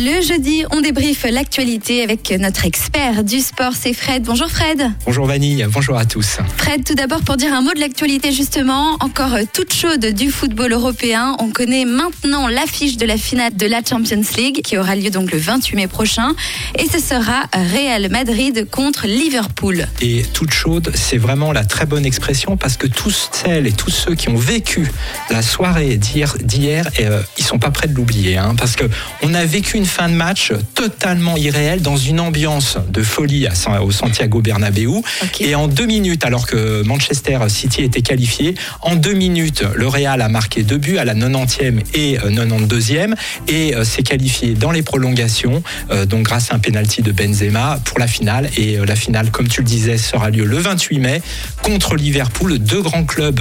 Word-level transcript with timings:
Le 0.00 0.22
jeudi, 0.22 0.62
on 0.70 0.80
débriefe 0.80 1.26
l'actualité 1.28 2.04
avec 2.04 2.30
notre 2.38 2.64
expert 2.64 3.24
du 3.24 3.40
sport, 3.40 3.72
c'est 3.76 3.92
Fred. 3.92 4.22
Bonjour 4.22 4.48
Fred. 4.48 4.92
Bonjour 5.04 5.26
Vanille, 5.26 5.66
bonjour 5.68 5.96
à 5.96 6.04
tous. 6.04 6.38
Fred, 6.56 6.84
tout 6.84 6.94
d'abord 6.94 7.22
pour 7.22 7.36
dire 7.36 7.52
un 7.52 7.62
mot 7.62 7.74
de 7.74 7.80
l'actualité 7.80 8.30
justement, 8.30 8.96
encore 9.00 9.36
toute 9.52 9.74
chaude 9.74 10.06
du 10.06 10.30
football 10.30 10.72
européen. 10.72 11.34
On 11.40 11.50
connaît 11.50 11.84
maintenant 11.84 12.46
l'affiche 12.46 12.96
de 12.96 13.06
la 13.06 13.16
finale 13.16 13.56
de 13.56 13.66
la 13.66 13.80
Champions 13.82 14.22
League 14.36 14.60
qui 14.62 14.78
aura 14.78 14.94
lieu 14.94 15.10
donc 15.10 15.32
le 15.32 15.38
28 15.38 15.74
mai 15.74 15.88
prochain 15.88 16.36
et 16.78 16.86
ce 16.86 17.00
sera 17.00 17.48
Real 17.52 18.08
Madrid 18.08 18.68
contre 18.70 19.08
Liverpool. 19.08 19.88
Et 20.00 20.22
toute 20.32 20.52
chaude, 20.52 20.92
c'est 20.94 21.18
vraiment 21.18 21.50
la 21.50 21.64
très 21.64 21.86
bonne 21.86 22.06
expression 22.06 22.56
parce 22.56 22.76
que 22.76 22.86
tous 22.86 23.30
celles 23.32 23.66
et 23.66 23.72
tous 23.72 23.90
ceux 23.90 24.14
qui 24.14 24.28
ont 24.28 24.36
vécu 24.36 24.92
la 25.28 25.42
soirée 25.42 25.96
d'hier, 25.96 26.36
d'hier 26.40 26.88
euh, 27.00 27.20
ils 27.36 27.44
sont 27.44 27.58
pas 27.58 27.72
prêts 27.72 27.88
de 27.88 27.94
l'oublier 27.94 28.36
hein, 28.36 28.54
parce 28.56 28.76
que 28.76 28.84
on 29.22 29.34
a 29.34 29.44
vécu 29.44 29.76
une 29.76 29.87
fin 29.88 30.08
de 30.08 30.14
match 30.14 30.52
totalement 30.74 31.36
irréelle 31.36 31.82
dans 31.82 31.96
une 31.96 32.20
ambiance 32.20 32.78
de 32.90 33.02
folie 33.02 33.48
au 33.82 33.90
Santiago 33.90 34.40
Bernabéu. 34.40 35.02
Et 35.40 35.54
en 35.54 35.66
deux 35.66 35.86
minutes, 35.86 36.24
alors 36.24 36.46
que 36.46 36.82
Manchester 36.82 37.38
City 37.48 37.82
était 37.82 38.02
qualifié, 38.02 38.54
en 38.82 38.94
deux 38.94 39.14
minutes, 39.14 39.64
le 39.74 39.88
Real 39.88 40.20
a 40.20 40.28
marqué 40.28 40.62
deux 40.62 40.76
buts 40.76 40.98
à 40.98 41.04
la 41.04 41.14
90e 41.14 41.80
et 41.94 42.18
92e 42.18 43.12
euh, 43.12 43.14
et 43.48 43.74
euh, 43.74 43.84
s'est 43.84 44.02
qualifié 44.02 44.54
dans 44.54 44.70
les 44.70 44.82
prolongations, 44.82 45.62
euh, 45.90 46.04
donc 46.04 46.24
grâce 46.24 46.52
à 46.52 46.56
un 46.56 46.58
penalty 46.58 47.02
de 47.02 47.10
Benzema 47.10 47.80
pour 47.84 47.98
la 47.98 48.06
finale. 48.06 48.50
Et 48.56 48.76
la 48.86 48.96
finale, 48.96 49.30
comme 49.30 49.48
tu 49.48 49.62
le 49.62 49.66
disais, 49.66 49.96
sera 49.96 50.30
lieu 50.30 50.44
le 50.44 50.58
28 50.58 50.98
mai 50.98 51.22
contre 51.62 51.96
Liverpool. 51.96 52.58
Deux 52.58 52.82
grands 52.82 53.04
clubs 53.04 53.40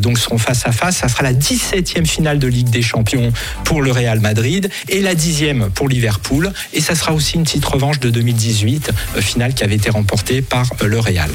donc 0.00 0.18
seront 0.18 0.38
face 0.38 0.66
à 0.66 0.72
face. 0.72 0.98
Ça 0.98 1.08
sera 1.08 1.22
la 1.22 1.32
17e 1.32 2.04
finale 2.04 2.38
de 2.38 2.46
Ligue 2.46 2.70
des 2.70 2.82
Champions 2.82 3.32
pour 3.64 3.82
le 3.82 3.90
Real 3.90 4.20
Madrid 4.20 4.68
et 4.88 5.00
la 5.00 5.14
10e 5.14 5.70
pour 5.70 5.85
Liverpool. 5.88 6.52
Et 6.72 6.80
ça 6.80 6.94
sera 6.94 7.12
aussi 7.12 7.36
une 7.36 7.44
petite 7.44 7.64
revanche 7.64 8.00
de 8.00 8.10
2018, 8.10 8.90
euh, 9.16 9.20
finale 9.20 9.54
qui 9.54 9.64
avait 9.64 9.76
été 9.76 9.90
remportée 9.90 10.42
par 10.42 10.70
euh, 10.82 10.86
le 10.86 10.98
Real. 10.98 11.30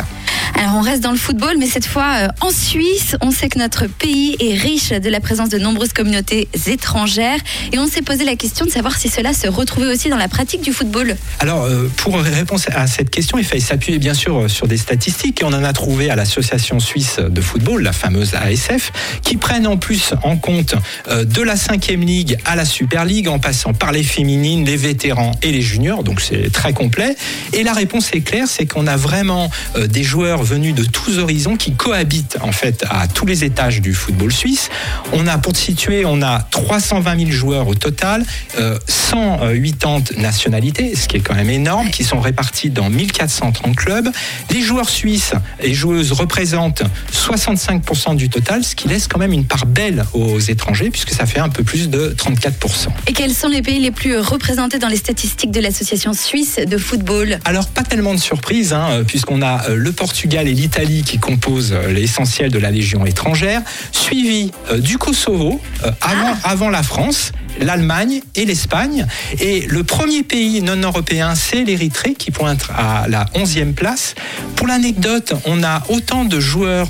Alors 0.55 0.75
on 0.75 0.81
reste 0.81 1.01
dans 1.01 1.11
le 1.11 1.17
football, 1.17 1.55
mais 1.57 1.67
cette 1.67 1.85
fois 1.85 2.13
euh, 2.17 2.27
en 2.41 2.51
Suisse. 2.51 3.15
On 3.21 3.31
sait 3.31 3.49
que 3.49 3.57
notre 3.57 3.87
pays 3.87 4.35
est 4.39 4.53
riche 4.53 4.89
de 4.91 5.09
la 5.09 5.19
présence 5.19 5.49
de 5.49 5.57
nombreuses 5.57 5.93
communautés 5.93 6.47
étrangères. 6.67 7.39
Et 7.71 7.79
on 7.79 7.87
s'est 7.87 8.01
posé 8.01 8.25
la 8.25 8.35
question 8.35 8.65
de 8.65 8.71
savoir 8.71 8.97
si 8.97 9.09
cela 9.09 9.33
se 9.33 9.47
retrouvait 9.47 9.91
aussi 9.91 10.09
dans 10.09 10.17
la 10.17 10.27
pratique 10.27 10.61
du 10.61 10.73
football. 10.73 11.15
Alors 11.39 11.67
pour 11.97 12.19
répondre 12.19 12.61
à 12.73 12.87
cette 12.87 13.09
question, 13.09 13.37
il 13.37 13.45
fallait 13.45 13.59
s'appuyer 13.59 13.99
bien 13.99 14.13
sûr 14.13 14.49
sur 14.49 14.67
des 14.67 14.77
statistiques. 14.77 15.41
Et 15.41 15.45
on 15.45 15.49
en 15.49 15.63
a 15.63 15.73
trouvé 15.73 16.09
à 16.09 16.15
l'Association 16.15 16.79
suisse 16.79 17.17
de 17.19 17.41
football, 17.41 17.83
la 17.83 17.93
fameuse 17.93 18.33
ASF, 18.35 18.91
qui 19.23 19.37
prennent 19.37 19.67
en 19.67 19.77
plus 19.77 20.13
en 20.23 20.37
compte 20.37 20.75
de 21.09 21.41
la 21.41 21.55
5e 21.55 22.05
Ligue 22.05 22.37
à 22.45 22.55
la 22.55 22.65
Super 22.65 23.05
League, 23.05 23.27
en 23.27 23.39
passant 23.39 23.73
par 23.73 23.91
les 23.91 24.03
féminines, 24.03 24.65
les 24.65 24.77
vétérans 24.77 25.31
et 25.41 25.51
les 25.51 25.61
juniors. 25.61 26.03
Donc 26.03 26.21
c'est 26.21 26.51
très 26.51 26.73
complet. 26.73 27.15
Et 27.53 27.63
la 27.63 27.73
réponse 27.73 28.09
est 28.13 28.21
claire, 28.21 28.47
c'est 28.47 28.65
qu'on 28.65 28.87
a 28.87 28.97
vraiment 28.97 29.49
des 29.75 30.03
joueurs 30.03 30.43
venus 30.51 30.75
de 30.75 30.83
tous 30.83 31.17
horizons 31.17 31.55
qui 31.55 31.71
cohabitent 31.71 32.37
en 32.41 32.51
fait 32.51 32.83
à 32.89 33.07
tous 33.07 33.25
les 33.25 33.45
étages 33.45 33.79
du 33.79 33.93
football 33.93 34.33
suisse. 34.33 34.69
On 35.13 35.25
a, 35.25 35.37
pour 35.37 35.53
te 35.53 35.57
situer, 35.57 36.03
on 36.03 36.21
a 36.21 36.39
320 36.51 37.19
000 37.19 37.31
joueurs 37.31 37.69
au 37.69 37.75
total, 37.75 38.25
180 38.57 39.45
euh, 39.47 40.21
nationalités, 40.21 40.93
ce 40.93 41.07
qui 41.07 41.15
est 41.15 41.19
quand 41.21 41.35
même 41.35 41.49
énorme, 41.49 41.89
qui 41.89 42.03
sont 42.03 42.19
répartis 42.19 42.69
dans 42.69 42.89
1430 42.89 43.77
clubs. 43.77 44.09
Les 44.49 44.61
joueurs 44.61 44.89
suisses 44.89 45.31
et 45.61 45.73
joueuses 45.73 46.11
représentent 46.11 46.83
65% 47.13 48.17
du 48.17 48.27
total, 48.27 48.65
ce 48.65 48.75
qui 48.75 48.89
laisse 48.89 49.07
quand 49.07 49.19
même 49.19 49.31
une 49.31 49.45
part 49.45 49.65
belle 49.65 50.03
aux 50.11 50.39
étrangers, 50.39 50.89
puisque 50.89 51.11
ça 51.11 51.25
fait 51.25 51.39
un 51.39 51.49
peu 51.49 51.63
plus 51.63 51.89
de 51.89 52.13
34%. 52.17 52.87
Et 53.07 53.13
quels 53.13 53.33
sont 53.33 53.47
les 53.47 53.61
pays 53.61 53.79
les 53.79 53.91
plus 53.91 54.17
représentés 54.17 54.79
dans 54.79 54.89
les 54.89 54.97
statistiques 54.97 55.51
de 55.51 55.61
l'association 55.61 56.11
suisse 56.11 56.59
de 56.59 56.77
football? 56.77 57.39
Alors, 57.45 57.67
pas 57.67 57.83
tellement 57.83 58.13
de 58.13 58.19
surprises, 58.19 58.73
hein, 58.73 59.03
puisqu'on 59.07 59.41
a 59.41 59.69
euh, 59.69 59.75
le 59.75 59.93
Portugal 59.93 60.30
et 60.39 60.53
l'Italie 60.53 61.03
qui 61.03 61.17
composent 61.19 61.73
euh, 61.73 61.91
l'essentiel 61.91 62.51
de 62.51 62.57
la 62.57 62.71
Légion 62.71 63.05
étrangère, 63.05 63.61
suivi 63.91 64.51
euh, 64.71 64.77
du 64.77 64.97
Kosovo 64.97 65.59
euh, 65.83 65.91
avant, 65.99 66.37
ah. 66.43 66.49
avant 66.49 66.69
la 66.69 66.83
France 66.83 67.33
l'Allemagne 67.59 68.21
et 68.35 68.45
l'Espagne. 68.45 69.05
Et 69.41 69.67
le 69.67 69.83
premier 69.83 70.23
pays 70.23 70.61
non 70.61 70.77
européen, 70.77 71.35
c'est 71.35 71.65
l'Érythrée 71.65 72.13
qui 72.13 72.31
pointe 72.31 72.65
à 72.75 73.07
la 73.09 73.25
11e 73.35 73.73
place. 73.73 74.15
Pour 74.55 74.67
l'anecdote, 74.67 75.33
on 75.45 75.61
a 75.61 75.83
autant 75.89 76.23
de 76.23 76.39
joueurs 76.39 76.87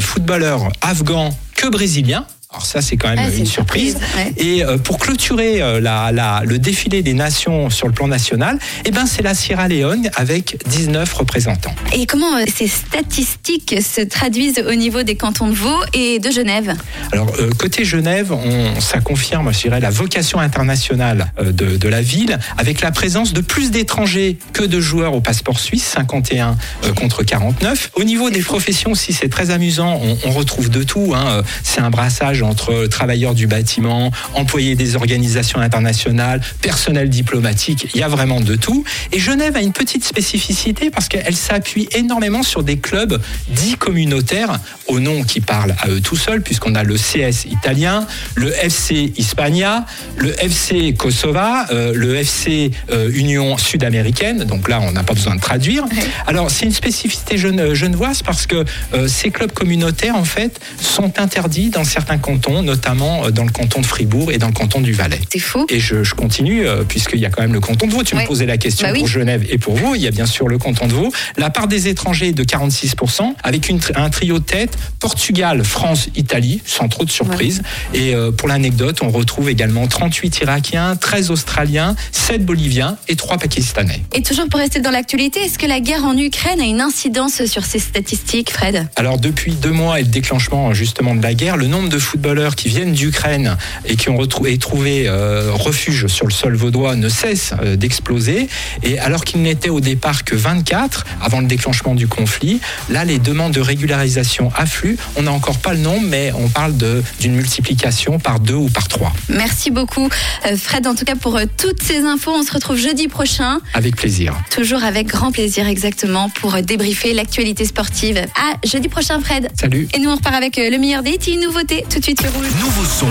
footballeurs 0.00 0.70
afghans 0.82 1.30
que 1.56 1.68
brésiliens. 1.68 2.26
Alors 2.50 2.66
ça, 2.66 2.82
c'est 2.82 2.98
quand 2.98 3.08
même 3.16 3.32
une 3.36 3.46
surprise. 3.46 3.96
Et 4.36 4.62
pour 4.84 4.98
clôturer 4.98 5.80
la, 5.80 6.42
le 6.44 6.58
défilé 6.58 7.02
des 7.02 7.14
nations 7.14 7.70
sur 7.70 7.88
le 7.88 7.94
plan 7.94 8.06
national, 8.06 8.58
eh 8.84 8.90
ben, 8.90 9.06
c'est 9.06 9.22
la 9.22 9.34
Sierra 9.34 9.68
Leone 9.68 10.10
avec 10.16 10.58
19 10.68 11.12
représentants. 11.14 11.74
Et 11.96 12.06
comment 12.06 12.36
euh, 12.36 12.44
ces 12.52 12.66
statistiques 12.66 13.76
se 13.80 14.00
traduisent 14.00 14.64
au 14.68 14.74
niveau 14.74 15.04
des 15.04 15.14
cantons 15.14 15.46
de 15.46 15.54
Vaud 15.54 15.80
et 15.92 16.18
de 16.18 16.28
Genève 16.30 16.74
Alors, 17.12 17.32
côté 17.56 17.84
Genève, 17.84 18.34
ça 18.80 19.00
confirme, 19.00 19.52
je 19.52 19.60
dirais, 19.60 19.78
la 19.78 19.90
vocation 19.90 20.40
internationale 20.40 21.32
de, 21.40 21.76
de, 21.76 21.88
la 21.88 22.02
ville, 22.02 22.38
avec 22.58 22.80
la 22.80 22.90
présence 22.90 23.32
de 23.32 23.40
plus 23.40 23.70
d'étrangers 23.70 24.38
que 24.52 24.64
de 24.64 24.80
joueurs 24.80 25.14
au 25.14 25.20
passeport 25.20 25.60
suisse, 25.60 25.84
51 25.84 26.56
contre 26.96 27.22
49. 27.22 27.92
Au 27.94 28.04
niveau 28.04 28.30
des 28.30 28.40
professions 28.40 28.92
aussi, 28.92 29.12
c'est 29.12 29.28
très 29.28 29.50
amusant, 29.50 30.00
on, 30.02 30.16
on, 30.24 30.30
retrouve 30.32 30.70
de 30.70 30.82
tout. 30.82 31.12
Hein. 31.14 31.42
C'est 31.62 31.80
un 31.80 31.90
brassage 31.90 32.42
entre 32.42 32.86
travailleurs 32.86 33.34
du 33.34 33.46
bâtiment, 33.46 34.10
employés 34.34 34.74
des 34.74 34.96
organisations 34.96 35.60
internationales, 35.60 36.40
personnel 36.60 37.08
diplomatique, 37.08 37.88
il 37.94 38.00
y 38.00 38.02
a 38.02 38.08
vraiment 38.08 38.40
de 38.40 38.56
tout. 38.56 38.84
Et 39.12 39.20
Genève 39.20 39.56
a 39.56 39.60
une 39.60 39.72
petite 39.72 40.04
spécificité 40.04 40.90
parce 40.90 41.08
qu'elle 41.08 41.36
s'appuie 41.36 41.83
énormément 41.92 42.42
sur 42.42 42.62
des 42.62 42.78
clubs 42.78 43.20
dits 43.48 43.76
communautaires, 43.76 44.58
au 44.86 45.00
nom 45.00 45.22
qui 45.24 45.40
parlent 45.40 45.74
à 45.80 45.88
eux 45.88 46.00
tout 46.00 46.16
seuls, 46.16 46.42
puisqu'on 46.42 46.74
a 46.74 46.82
le 46.82 46.96
CS 46.96 47.46
italien, 47.50 48.06
le 48.34 48.52
FC 48.52 49.12
Hispania, 49.16 49.86
le 50.16 50.32
FC 50.42 50.94
Kosova, 50.94 51.66
euh, 51.70 51.92
le 51.94 52.16
FC 52.16 52.70
euh, 52.90 53.10
Union 53.12 53.56
Sud-Américaine, 53.58 54.44
donc 54.44 54.68
là 54.68 54.80
on 54.80 54.92
n'a 54.92 55.02
pas 55.02 55.14
besoin 55.14 55.36
de 55.36 55.40
traduire. 55.40 55.84
Alors 56.26 56.50
c'est 56.50 56.66
une 56.66 56.72
spécificité 56.72 57.36
genevoise 57.36 58.22
parce 58.22 58.46
que 58.46 58.64
euh, 58.94 59.08
ces 59.08 59.30
clubs 59.30 59.52
communautaires 59.52 60.16
en 60.16 60.24
fait 60.24 60.60
sont 60.80 61.18
interdits 61.18 61.70
dans 61.70 61.84
certains 61.84 62.18
cantons 62.18 62.62
notamment 62.62 63.30
dans 63.30 63.44
le 63.44 63.50
canton 63.50 63.80
de 63.80 63.86
Fribourg 63.86 64.32
et 64.32 64.38
dans 64.38 64.48
le 64.48 64.52
canton 64.52 64.80
du 64.80 64.92
Valais. 64.92 65.20
C'est 65.32 65.38
faux. 65.38 65.66
Et 65.68 65.80
je, 65.80 66.14
continue, 66.14 66.64
puisqu'il 66.88 67.18
y 67.18 67.26
a 67.26 67.30
quand 67.30 67.42
même 67.42 67.52
le 67.52 67.60
canton 67.60 67.86
de 67.86 67.92
Vaud. 67.92 68.04
Tu 68.04 68.14
me 68.14 68.24
posais 68.26 68.46
la 68.46 68.56
question 68.56 68.86
bah 68.86 68.94
pour 68.96 69.08
Genève 69.08 69.44
et 69.50 69.58
pour 69.58 69.74
vous. 69.74 69.94
Il 69.94 70.02
y 70.02 70.06
a 70.06 70.10
bien 70.10 70.26
sûr 70.26 70.48
le 70.48 70.58
canton 70.58 70.86
de 70.86 70.92
Vaud. 70.92 71.12
La 71.36 71.50
part 71.50 71.66
des 71.66 71.73
étrangers 71.88 72.28
est 72.28 72.32
de 72.32 72.44
46%, 72.44 73.34
avec 73.42 73.68
une, 73.68 73.80
un 73.96 74.10
trio 74.10 74.38
de 74.38 74.44
tête 74.44 74.76
Portugal, 75.00 75.64
France, 75.64 76.08
Italie, 76.16 76.62
sans 76.64 76.88
trop 76.88 77.04
de 77.04 77.10
surprise. 77.10 77.62
Et 77.92 78.14
euh, 78.14 78.30
pour 78.30 78.48
l'anecdote, 78.48 79.00
on 79.02 79.10
retrouve 79.10 79.48
également 79.50 79.86
38 79.86 80.40
Irakiens, 80.40 80.96
13 80.96 81.30
Australiens, 81.30 81.96
7 82.12 82.44
Boliviens 82.44 82.96
et 83.08 83.16
3 83.16 83.38
Pakistanais. 83.38 84.02
Et 84.14 84.22
toujours 84.22 84.48
pour 84.48 84.60
rester 84.60 84.80
dans 84.80 84.90
l'actualité, 84.90 85.40
est-ce 85.40 85.58
que 85.58 85.66
la 85.66 85.80
guerre 85.80 86.04
en 86.04 86.16
Ukraine 86.16 86.60
a 86.60 86.64
une 86.64 86.80
incidence 86.80 87.44
sur 87.44 87.64
ces 87.64 87.78
statistiques, 87.78 88.50
Fred? 88.50 88.86
Alors 88.96 89.18
depuis 89.18 89.54
deux 89.54 89.72
mois 89.72 90.00
et 90.00 90.02
le 90.02 90.08
déclenchement 90.08 90.72
justement 90.74 91.14
de 91.14 91.22
la 91.22 91.34
guerre, 91.34 91.56
le 91.56 91.66
nombre 91.66 91.88
de 91.88 91.98
footballeurs 91.98 92.54
qui 92.56 92.68
viennent 92.68 92.92
d'Ukraine 92.92 93.56
et 93.84 93.96
qui 93.96 94.08
ont 94.08 94.16
retrouvé, 94.16 94.56
trouvé 94.58 95.08
euh, 95.08 95.50
refuge 95.52 96.06
sur 96.06 96.26
le 96.26 96.32
sol 96.32 96.54
vaudois 96.54 96.96
ne 96.96 97.08
cesse 97.08 97.52
euh, 97.62 97.76
d'exploser. 97.76 98.48
Et 98.82 98.98
alors 98.98 99.24
qu'il 99.24 99.42
n'était 99.42 99.70
au 99.70 99.80
départ 99.80 100.24
que 100.24 100.34
24 100.34 101.04
avant 101.20 101.40
le 101.40 101.46
déclenchement 101.46 101.63
du 101.94 102.06
conflit, 102.06 102.60
là 102.90 103.04
les 103.04 103.18
demandes 103.18 103.52
de 103.52 103.60
régularisation 103.60 104.52
affluent. 104.54 104.96
On 105.16 105.22
n'a 105.22 105.32
encore 105.32 105.58
pas 105.58 105.72
le 105.72 105.80
nombre, 105.80 106.06
mais 106.06 106.30
on 106.36 106.48
parle 106.48 106.74
d'une 107.20 107.34
multiplication 107.34 108.18
par 108.18 108.38
deux 108.38 108.54
ou 108.54 108.68
par 108.68 108.88
trois. 108.88 109.12
Merci 109.28 109.70
beaucoup 109.70 110.08
euh, 110.46 110.56
Fred, 110.56 110.86
en 110.86 110.94
tout 110.94 111.04
cas 111.04 111.14
pour 111.14 111.40
toutes 111.56 111.82
ces 111.82 112.00
infos. 112.00 112.32
On 112.32 112.42
se 112.42 112.52
retrouve 112.52 112.76
jeudi 112.76 113.08
prochain. 113.08 113.60
Avec 113.72 113.96
plaisir. 113.96 114.34
Toujours 114.50 114.84
avec 114.84 115.06
grand 115.06 115.32
plaisir, 115.32 115.66
exactement, 115.66 116.28
pour 116.28 116.54
débriefer 116.62 117.14
l'actualité 117.14 117.64
sportive. 117.64 118.18
À 118.34 118.66
jeudi 118.66 118.88
prochain 118.88 119.20
Fred. 119.20 119.48
Salut. 119.58 119.88
Et 119.94 120.00
nous 120.00 120.10
on 120.10 120.16
repart 120.16 120.34
avec 120.34 120.56
le 120.56 120.78
meilleur 120.78 121.02
des 121.02 121.18
nouveautés 121.36 121.84
tout 121.88 121.98
de 121.98 122.04
suite 122.04 122.22
Nouveau 122.22 122.84
son. 122.84 123.06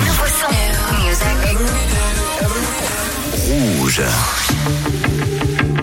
Rouge. 3.79 4.01